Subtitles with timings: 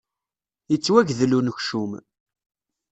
[0.71, 1.91] Yettwagdel unekcum.